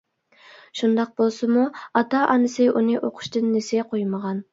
شۇنداق 0.77 1.11
بولسىمۇ 1.19 1.65
ئاتا-ئانىسى 2.01 2.65
ئۇنى 2.79 2.97
ئوقۇشتىن 3.03 3.47
نېسى 3.57 3.83
قويمىغان. 3.93 4.41